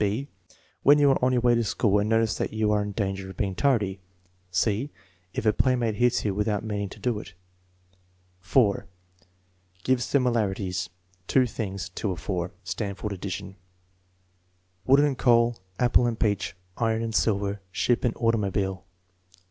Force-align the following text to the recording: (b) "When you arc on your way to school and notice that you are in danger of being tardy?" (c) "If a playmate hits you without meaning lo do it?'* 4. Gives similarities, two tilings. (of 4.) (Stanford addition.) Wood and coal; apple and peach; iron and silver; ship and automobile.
(b) 0.01 0.27
"When 0.81 0.97
you 0.97 1.09
arc 1.11 1.21
on 1.21 1.31
your 1.31 1.41
way 1.41 1.53
to 1.53 1.63
school 1.63 1.99
and 1.99 2.09
notice 2.09 2.33
that 2.39 2.51
you 2.51 2.71
are 2.71 2.81
in 2.81 2.91
danger 2.91 3.29
of 3.29 3.37
being 3.37 3.53
tardy?" 3.53 3.99
(c) 4.49 4.89
"If 5.31 5.45
a 5.45 5.53
playmate 5.53 5.97
hits 5.97 6.25
you 6.25 6.33
without 6.33 6.63
meaning 6.63 6.89
lo 6.95 6.99
do 6.99 7.19
it?'* 7.19 7.35
4. 8.39 8.87
Gives 9.83 10.03
similarities, 10.03 10.89
two 11.27 11.45
tilings. 11.45 11.91
(of 12.03 12.19
4.) 12.19 12.51
(Stanford 12.63 13.11
addition.) 13.13 13.57
Wood 14.87 15.01
and 15.01 15.19
coal; 15.19 15.59
apple 15.77 16.07
and 16.07 16.19
peach; 16.19 16.55
iron 16.77 17.03
and 17.03 17.13
silver; 17.13 17.61
ship 17.71 18.03
and 18.03 18.15
automobile. 18.17 18.83